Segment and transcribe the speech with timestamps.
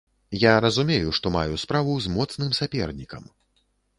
[0.43, 3.29] Я разумею, што маю справу з моцным сапернікам.